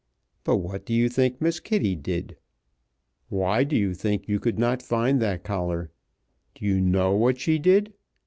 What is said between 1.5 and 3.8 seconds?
Kitty did? Why do